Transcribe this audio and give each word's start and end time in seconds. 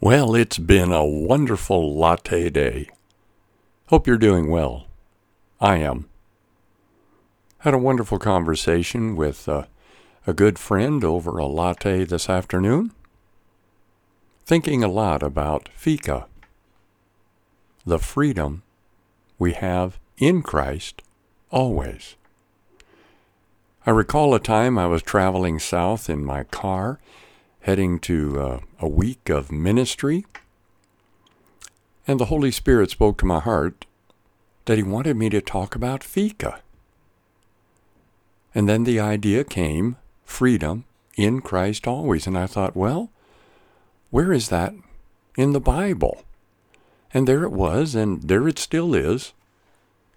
Well, 0.00 0.36
it's 0.36 0.58
been 0.58 0.92
a 0.92 1.04
wonderful 1.04 1.92
latte 1.92 2.50
day. 2.50 2.88
Hope 3.88 4.06
you're 4.06 4.16
doing 4.16 4.48
well. 4.48 4.86
I 5.60 5.78
am. 5.78 6.08
Had 7.58 7.74
a 7.74 7.78
wonderful 7.78 8.20
conversation 8.20 9.16
with 9.16 9.48
uh, 9.48 9.64
a 10.24 10.32
good 10.32 10.56
friend 10.56 11.02
over 11.02 11.36
a 11.38 11.46
latte 11.46 12.04
this 12.04 12.30
afternoon. 12.30 12.92
Thinking 14.46 14.84
a 14.84 14.88
lot 14.88 15.20
about 15.20 15.68
fika, 15.74 16.26
the 17.84 17.98
freedom 17.98 18.62
we 19.36 19.52
have 19.54 19.98
in 20.16 20.42
Christ 20.42 21.02
always. 21.50 22.14
I 23.84 23.90
recall 23.90 24.32
a 24.32 24.38
time 24.38 24.78
I 24.78 24.86
was 24.86 25.02
traveling 25.02 25.58
south 25.58 26.08
in 26.08 26.24
my 26.24 26.44
car 26.44 27.00
heading 27.68 27.98
to 27.98 28.40
uh, 28.40 28.60
a 28.80 28.88
week 28.88 29.28
of 29.28 29.52
ministry. 29.52 30.24
And 32.06 32.18
the 32.18 32.32
Holy 32.32 32.50
Spirit 32.50 32.90
spoke 32.90 33.18
to 33.18 33.26
my 33.26 33.40
heart 33.40 33.84
that 34.64 34.78
He 34.78 34.82
wanted 34.82 35.18
me 35.18 35.28
to 35.28 35.42
talk 35.42 35.74
about 35.74 36.02
fika. 36.02 36.62
And 38.54 38.70
then 38.70 38.84
the 38.84 38.98
idea 38.98 39.44
came 39.44 39.96
freedom 40.24 40.86
in 41.18 41.42
Christ 41.42 41.86
always. 41.86 42.26
And 42.26 42.38
I 42.38 42.46
thought, 42.46 42.74
well, 42.74 43.10
where 44.08 44.32
is 44.32 44.48
that 44.48 44.72
in 45.36 45.52
the 45.52 45.60
Bible? 45.60 46.24
And 47.12 47.28
there 47.28 47.42
it 47.42 47.52
was, 47.52 47.94
and 47.94 48.22
there 48.22 48.48
it 48.48 48.58
still 48.58 48.94
is 48.94 49.34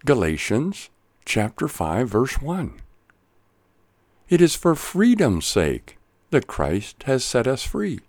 Galatians 0.05 0.89
chapter 1.25 1.67
5, 1.67 2.07
verse 2.07 2.41
1. 2.41 2.79
It 4.29 4.39
is 4.39 4.55
for 4.55 4.73
freedom's 4.73 5.45
sake 5.45 5.97
that 6.31 6.47
Christ 6.47 7.03
has 7.03 7.23
set 7.23 7.47
us 7.47 7.63
free. 7.63 7.99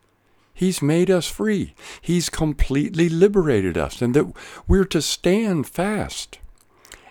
He's 0.54 0.82
made 0.82 1.10
us 1.10 1.28
free. 1.28 1.74
He's 2.00 2.28
completely 2.28 3.08
liberated 3.08 3.76
us, 3.76 4.00
and 4.02 4.14
that 4.14 4.32
we're 4.66 4.84
to 4.86 5.02
stand 5.02 5.66
fast 5.66 6.38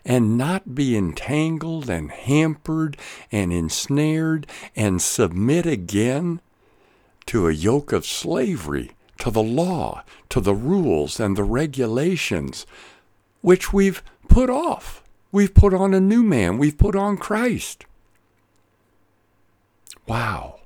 and 0.04 0.38
not 0.38 0.74
be 0.74 0.98
entangled 0.98 1.90
and 1.90 2.12
hampered 2.12 2.98
and 3.32 3.54
ensnared 3.54 4.48
and 4.76 5.02
submit 5.02 5.66
again 5.66 6.42
to 7.28 7.48
a 7.48 7.54
yoke 7.54 7.92
of 7.92 8.06
slavery, 8.06 8.92
to 9.20 9.30
the 9.30 9.44
law, 9.44 10.04
to 10.30 10.40
the 10.40 10.56
rules 10.56 11.20
and 11.20 11.36
the 11.38 11.44
regulations, 11.44 12.66
which 13.42 13.72
we've 13.72 14.02
put 14.28 14.50
off. 14.50 15.04
We've 15.32 15.54
put 15.54 15.74
on 15.74 15.94
a 15.94 16.00
new 16.00 16.24
man. 16.24 16.58
We've 16.58 16.78
put 16.78 16.96
on 16.96 17.18
Christ. 17.18 17.86
Wow. 20.08 20.61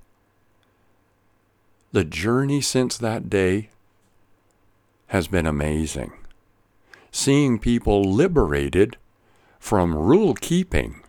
The 1.96 2.04
journey 2.04 2.60
since 2.60 2.98
that 2.98 3.30
day 3.30 3.70
has 5.08 5.30
been 5.30 5.46
amazing. 5.46 6.12
Seeing 7.10 7.58
people 7.58 8.04
liberated 8.04 8.98
from 9.60 9.96
rule 9.96 10.34
keeping 10.34 11.04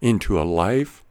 into 0.00 0.40
a 0.40 0.48
life 0.48 1.04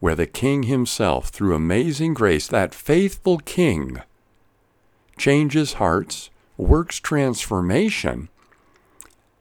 where 0.00 0.14
the 0.14 0.26
King 0.26 0.64
Himself, 0.64 1.30
through 1.30 1.54
amazing 1.54 2.12
grace, 2.12 2.46
that 2.48 2.74
faithful 2.74 3.38
King, 3.38 4.02
changes 5.16 5.80
hearts, 5.80 6.28
works 6.58 7.00
transformation, 7.00 8.28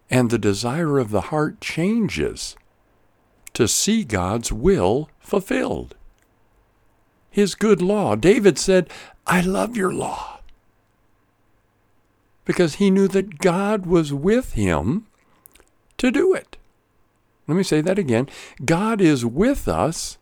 and 0.09 0.29
the 0.29 0.39
desire 0.39 0.99
of 0.99 1.11
the 1.11 1.35
heart 1.35 1.59
changes 1.59 2.55
to 3.51 3.67
see 3.67 4.05
God's 4.05 4.53
will 4.53 5.09
fulfilled 5.19 5.95
his 7.29 7.55
good 7.55 7.81
law. 7.81 8.15
David 8.15 8.57
said, 8.57 8.89
I 9.27 9.41
love 9.41 9.77
your 9.77 9.93
law. 9.93 10.39
Because 12.45 12.75
he 12.75 12.89
knew 12.89 13.07
that 13.07 13.39
God 13.39 13.85
was 13.85 14.11
with 14.11 14.53
him 14.53 15.05
to 15.97 16.11
do 16.11 16.33
it. 16.33 16.57
Let 17.47 17.55
me 17.55 17.63
say 17.63 17.81
that 17.81 17.99
again. 17.99 18.27
God 18.65 19.01
is 19.01 19.25
with 19.25 19.67
us 19.67 20.17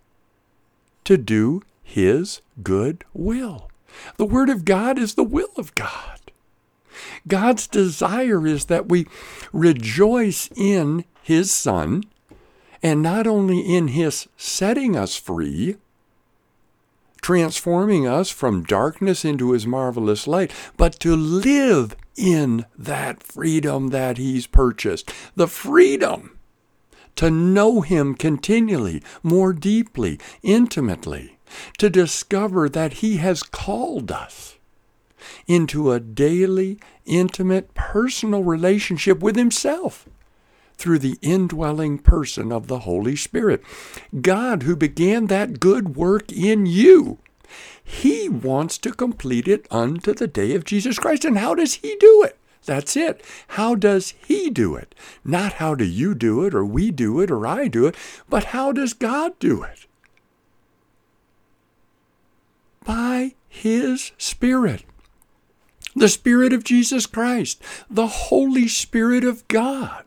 to 1.06 1.18
do 1.18 1.62
his 1.84 2.42
good 2.62 3.06
will. 3.14 3.70
The 4.18 4.26
Word 4.26 4.50
of 4.50 4.66
God 4.66 5.00
is 5.00 5.16
the 5.16 5.24
will 5.24 5.52
of 5.56 5.74
God. 5.76 6.20
God's 7.28 7.68
desire 7.68 8.46
is 8.46 8.66
that 8.66 8.90
we 8.90 9.08
rejoice 9.54 10.50
in 10.56 11.06
His 11.22 11.52
Son, 11.52 12.04
and 12.84 13.02
not 13.02 13.28
only 13.28 13.60
in 13.60 13.90
His 13.90 14.28
setting 14.36 14.96
us 14.96 15.16
free, 15.16 15.78
transforming 17.22 18.08
us 18.08 18.30
from 18.30 18.64
darkness 18.64 19.26
into 19.26 19.52
his 19.52 19.68
marvelous 19.68 20.28
light, 20.28 20.52
but 20.78 21.00
to 21.00 21.16
live 21.16 21.96
in 22.16 22.66
that 22.78 23.22
freedom 23.24 23.90
that 23.90 24.18
he's 24.18 24.48
purchased. 24.48 25.12
The 25.36 25.48
freedom 25.48 26.38
to 27.16 27.30
know 27.32 27.82
him 27.82 28.16
continually, 28.16 29.04
more 29.24 29.54
deeply, 29.54 30.20
intimately, 30.44 31.38
to 31.78 31.90
discover 31.90 32.70
that 32.70 32.94
he 32.94 33.18
has 33.18 33.44
called 33.44 34.12
us 34.12 34.58
into 35.48 35.92
a 35.92 36.00
daily, 36.00 36.80
intimate, 37.06 37.74
personal 37.74 38.44
relationship 38.44 39.20
with 39.20 39.36
himself 39.36 40.08
through 40.78 41.00
the 41.00 41.18
indwelling 41.22 41.98
person 41.98 42.52
of 42.52 42.68
the 42.68 42.80
Holy 42.80 43.16
Spirit. 43.16 43.64
God, 44.22 44.64
who 44.64 44.76
began 44.76 45.28
that 45.28 45.60
good 45.60 45.96
work 45.96 46.32
in 46.32 46.66
you, 46.66 47.18
He 47.84 48.30
wants 48.30 48.78
to 48.80 48.92
complete 48.92 49.48
it 49.48 49.68
unto 49.72 50.14
the 50.14 50.28
day 50.28 50.54
of 50.56 50.66
Jesus 50.66 51.00
Christ. 51.00 51.26
And 51.26 51.38
how 51.38 51.56
does 51.56 51.76
He 51.76 51.96
do 52.00 52.24
it? 52.24 52.38
That's 52.66 52.98
it. 52.98 53.24
How 53.50 53.76
does 53.76 54.14
He 54.26 54.50
do 54.50 54.76
it? 54.76 54.94
Not 55.24 55.54
how 55.54 55.74
do 55.74 55.86
you 55.86 56.14
do 56.14 56.46
it, 56.46 56.54
or 56.54 56.66
we 56.66 56.92
do 56.92 57.22
it, 57.22 57.32
or 57.32 57.48
I 57.48 57.68
do 57.68 57.88
it, 57.88 57.96
but 58.30 58.46
how 58.46 58.72
does 58.72 58.94
God 58.94 59.40
do 59.40 59.64
it? 59.64 59.86
By 62.84 63.36
His 63.48 64.12
Spirit. 64.18 64.84
The 65.96 66.10
Spirit 66.10 66.54
of 66.54 66.64
Jesus 66.64 67.08
Christ, 67.08 67.64
the 67.90 68.08
Holy 68.08 68.68
Spirit 68.68 69.24
of 69.24 69.48
God 69.48 70.04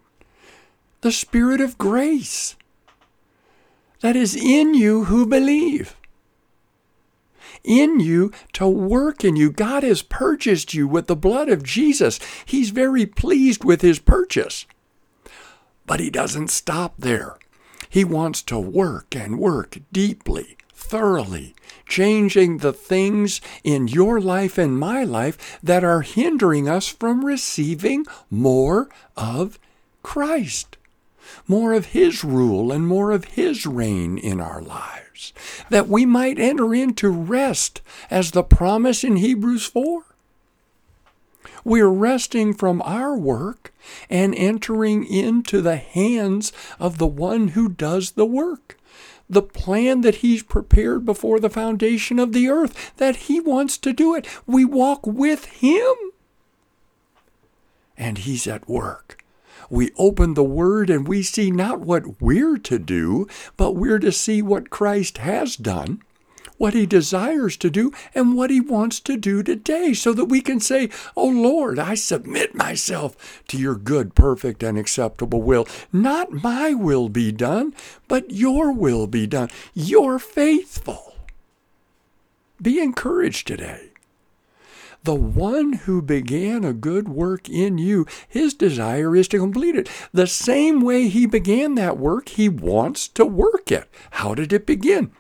the 1.03 1.12
Spirit 1.12 1.61
of 1.61 1.78
grace 1.78 2.56
that 4.00 4.16
is 4.16 4.34
in 4.37 4.75
you 4.75 5.05
who 5.05 5.27
believe. 5.27 5.97
In 7.65 8.00
you 8.00 8.33
to 8.55 8.66
work 8.66 9.25
in 9.25 9.37
you. 9.37 9.50
God 9.50 9.83
has 9.83 10.03
purchased 10.03 10.72
you 10.75 10.87
with 10.88 11.06
the 11.06 11.16
blood 11.16 11.49
of 11.49 11.62
Jesus. 11.62 12.19
He's 12.44 12.71
very 12.71 13.06
pleased 13.06 13.65
with 13.65 13.83
his 13.83 13.99
purchase. 13.99 14.66
But 15.87 16.00
he 16.00 16.11
doesn't 16.11 16.49
stop 16.49 16.94
there. 16.99 17.37
He 17.88 18.05
wants 18.05 18.43
to 18.43 18.59
work 18.59 19.17
and 19.17 19.38
work 19.38 19.78
deeply, 19.93 20.56
thoroughly, 20.72 21.55
changing 21.87 22.59
the 22.59 22.72
things 22.72 23.41
in 23.65 23.88
your 23.88 24.21
life 24.21 24.56
and 24.56 24.78
my 24.78 25.03
life 25.03 25.59
that 25.62 25.82
are 25.82 26.03
hindering 26.03 26.69
us 26.69 26.88
from 26.88 27.25
receiving 27.25 28.06
more 28.31 28.88
of 29.17 29.59
Christ 30.03 30.78
more 31.47 31.73
of 31.73 31.87
His 31.87 32.25
rule 32.25 32.73
and 32.73 32.87
more 32.87 33.11
of 33.11 33.25
His 33.25 33.67
reign 33.67 34.19
in 34.19 34.41
our 34.41 34.63
lives, 34.63 35.33
that 35.69 35.89
we 35.89 36.07
might 36.07 36.39
enter 36.39 36.75
into 36.75 37.11
rest 37.11 37.81
as 38.11 38.31
the 38.31 38.43
promise 38.43 39.05
in 39.05 39.17
Hebrews 39.17 39.67
4. 39.67 40.05
We're 41.65 41.89
resting 41.89 42.55
from 42.55 42.81
our 42.83 43.17
work 43.17 43.73
and 44.09 44.35
entering 44.35 45.05
into 45.05 45.61
the 45.61 45.77
hands 45.77 46.53
of 46.79 46.99
the 46.99 47.07
one 47.07 47.49
who 47.49 47.69
does 47.69 48.12
the 48.12 48.27
work. 48.27 48.79
The 49.29 49.43
plan 49.43 50.01
that 50.01 50.17
He's 50.17 50.43
prepared 50.43 51.05
before 51.05 51.39
the 51.39 51.51
foundation 51.51 52.19
of 52.19 52.33
the 52.33 52.49
earth, 52.49 52.97
that 52.97 53.17
He 53.17 53.41
wants 53.41 53.79
to 53.79 53.93
do 53.93 54.15
it. 54.15 54.27
We 54.47 54.65
walk 54.65 55.07
with 55.07 55.45
Him. 55.47 55.95
And 57.97 58.19
He's 58.19 58.47
at 58.47 58.69
work 58.69 59.19
we 59.69 59.91
open 59.99 60.35
the 60.35 60.45
Word 60.45 60.91
and 60.91 61.07
we 61.07 61.23
see 61.23 61.51
not 61.51 61.81
what 61.81 62.21
we're 62.21 62.59
to 62.59 62.79
do, 62.79 63.27
but 63.57 63.73
we're 63.73 63.99
to 63.99 64.12
see 64.12 64.41
what 64.41 64.71
Christ 64.71 65.19
has 65.19 65.57
done, 65.57 66.03
what 66.57 66.75
He 66.75 66.87
desires 66.87 67.57
to 67.59 67.71
do, 67.71 67.93
and 68.15 68.35
what 68.35 68.51
He 68.51 68.61
wants 68.61 69.01
to 69.01 69.17
do 69.17 69.43
today, 69.43 69.93
so 69.93 70.12
that 70.12 70.27
we 70.27 70.41
can 70.41 70.61
say, 70.61 70.89
Oh 71.17 71.29
Lord, 71.29 71.79
I 71.79 71.95
submit 71.95 72.55
myself 72.55 73.43
to 73.49 73.59
your 73.59 73.77
good, 73.77 74.15
perfect, 74.15 74.62
and 74.62 74.79
acceptable 74.79 75.43
will. 75.43 75.67
Not 75.93 76.43
my 76.43 76.75
will 76.75 77.09
be 77.09 77.33
done, 77.33 77.75
but 78.09 78.31
your 78.31 78.73
will 78.73 79.07
be 79.07 79.27
done. 79.27 79.51
You're 79.75 80.19
faithful. 80.19 81.15
Be 82.61 82.79
encouraged 82.79 83.47
today. 83.47 83.89
The 85.02 85.14
one 85.14 85.73
who 85.73 86.02
began 86.02 86.64
a 86.64 86.75
good 86.75 87.08
work 87.08 87.49
in 87.49 87.79
you, 87.79 88.06
his 88.29 88.52
desire 88.52 89.17
is 89.17 89.29
to 89.29 89.38
complete 89.38 89.76
it. 89.76 89.88
The 90.12 90.26
same 90.26 90.81
way 90.81 91.08
he 91.08 91.26
began 91.26 91.75
that 91.76 91.99
work, 91.99 92.31
he 92.31 92.49
wants 92.49 93.08
to 93.08 93.25
work 93.25 93.73
it. 93.73 93.88
How 94.11 94.35
did 94.35 94.52
it 94.52 94.67
begin? 94.67 95.12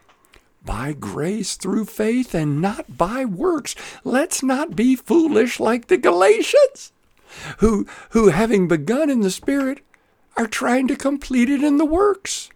by 0.64 0.92
grace 0.92 1.56
through 1.56 1.84
faith 1.84 2.34
and 2.34 2.60
not 2.60 2.96
by 2.96 3.24
works. 3.24 3.74
Let's 4.04 4.42
not 4.42 4.76
be 4.76 4.96
foolish 4.96 5.58
like 5.58 5.86
the 5.86 5.96
Galatians, 5.96 6.92
who, 7.58 7.86
who 8.10 8.28
having 8.28 8.68
begun 8.68 9.10
in 9.10 9.20
the 9.20 9.30
Spirit, 9.30 9.80
are 10.36 10.46
trying 10.46 10.86
to 10.88 10.96
complete 10.96 11.50
it 11.50 11.62
in 11.62 11.78
the 11.78 11.84
works. 11.84 12.50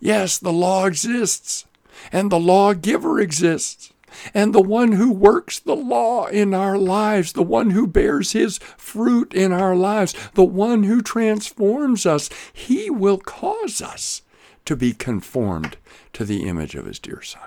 Yes, 0.00 0.38
the 0.38 0.52
law 0.52 0.86
exists, 0.86 1.66
and 2.12 2.30
the 2.30 2.40
lawgiver 2.40 3.20
exists, 3.20 3.92
and 4.34 4.54
the 4.54 4.60
one 4.60 4.92
who 4.92 5.12
works 5.12 5.58
the 5.58 5.76
law 5.76 6.26
in 6.26 6.54
our 6.54 6.78
lives, 6.78 7.32
the 7.32 7.42
one 7.42 7.70
who 7.70 7.86
bears 7.86 8.32
his 8.32 8.58
fruit 8.76 9.34
in 9.34 9.52
our 9.52 9.74
lives, 9.74 10.14
the 10.34 10.44
one 10.44 10.84
who 10.84 11.02
transforms 11.02 12.06
us, 12.06 12.30
he 12.52 12.90
will 12.90 13.18
cause 13.18 13.80
us 13.80 14.22
to 14.64 14.76
be 14.76 14.92
conformed 14.92 15.76
to 16.12 16.24
the 16.24 16.46
image 16.48 16.74
of 16.74 16.86
his 16.86 16.98
dear 16.98 17.22
Son. 17.22 17.42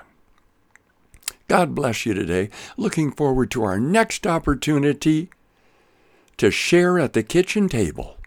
God 1.47 1.75
bless 1.75 2.05
you 2.05 2.13
today. 2.13 2.49
Looking 2.77 3.11
forward 3.11 3.51
to 3.51 3.63
our 3.63 3.79
next 3.79 4.25
opportunity 4.25 5.29
to 6.37 6.49
share 6.49 6.97
at 6.99 7.13
the 7.13 7.23
kitchen 7.23 7.69
table 7.69 8.17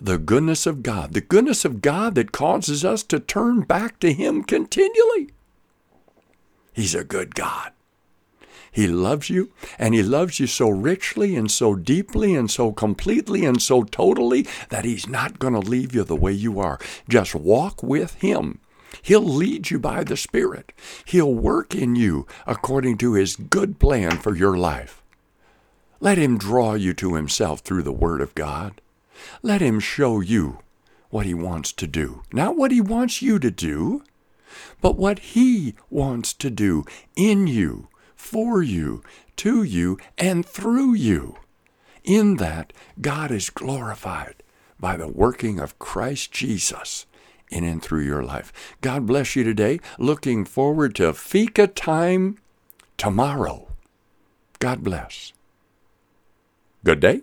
the 0.00 0.18
goodness 0.18 0.66
of 0.66 0.82
God, 0.82 1.12
the 1.14 1.20
goodness 1.20 1.64
of 1.64 1.80
God 1.80 2.14
that 2.14 2.32
causes 2.32 2.84
us 2.84 3.02
to 3.04 3.18
turn 3.18 3.62
back 3.62 3.98
to 4.00 4.12
Him 4.12 4.42
continually. 4.42 5.30
He's 6.76 6.94
a 6.94 7.04
good 7.04 7.34
God. 7.34 7.72
He 8.70 8.86
loves 8.86 9.30
you, 9.30 9.50
and 9.78 9.94
He 9.94 10.02
loves 10.02 10.38
you 10.38 10.46
so 10.46 10.68
richly 10.68 11.34
and 11.34 11.50
so 11.50 11.74
deeply 11.74 12.34
and 12.34 12.50
so 12.50 12.70
completely 12.70 13.46
and 13.46 13.62
so 13.62 13.84
totally 13.84 14.46
that 14.68 14.84
He's 14.84 15.08
not 15.08 15.38
going 15.38 15.54
to 15.54 15.58
leave 15.58 15.94
you 15.94 16.04
the 16.04 16.14
way 16.14 16.32
you 16.32 16.60
are. 16.60 16.78
Just 17.08 17.34
walk 17.34 17.82
with 17.82 18.16
Him. 18.16 18.58
He'll 19.00 19.22
lead 19.22 19.70
you 19.70 19.78
by 19.78 20.04
the 20.04 20.18
Spirit. 20.18 20.70
He'll 21.06 21.32
work 21.32 21.74
in 21.74 21.96
you 21.96 22.26
according 22.46 22.98
to 22.98 23.14
His 23.14 23.36
good 23.36 23.78
plan 23.78 24.18
for 24.18 24.36
your 24.36 24.58
life. 24.58 25.02
Let 25.98 26.18
Him 26.18 26.36
draw 26.36 26.74
you 26.74 26.92
to 26.92 27.14
Himself 27.14 27.60
through 27.60 27.84
the 27.84 27.90
Word 27.90 28.20
of 28.20 28.34
God. 28.34 28.82
Let 29.40 29.62
Him 29.62 29.80
show 29.80 30.20
you 30.20 30.58
what 31.08 31.24
He 31.24 31.32
wants 31.32 31.72
to 31.72 31.86
do. 31.86 32.20
Not 32.34 32.54
what 32.58 32.70
He 32.70 32.82
wants 32.82 33.22
you 33.22 33.38
to 33.38 33.50
do, 33.50 34.04
but 34.80 34.96
what 34.96 35.18
He 35.18 35.74
wants 35.90 36.32
to 36.34 36.50
do 36.50 36.84
in 37.16 37.46
you, 37.46 37.88
for 38.14 38.62
you, 38.62 39.02
to 39.36 39.62
you, 39.62 39.98
and 40.18 40.44
through 40.44 40.94
you. 40.94 41.36
In 42.04 42.36
that, 42.36 42.72
God 43.00 43.30
is 43.30 43.50
glorified 43.50 44.42
by 44.78 44.96
the 44.96 45.08
working 45.08 45.58
of 45.58 45.78
Christ 45.78 46.32
Jesus 46.32 47.06
in 47.50 47.64
and 47.64 47.82
through 47.82 48.02
your 48.02 48.22
life. 48.22 48.52
God 48.80 49.06
bless 49.06 49.36
you 49.36 49.44
today. 49.44 49.80
Looking 49.98 50.44
forward 50.44 50.94
to 50.96 51.12
Fika 51.12 51.66
time 51.68 52.38
tomorrow. 52.96 53.68
God 54.58 54.82
bless. 54.82 55.32
Good 56.84 57.00
day. 57.00 57.22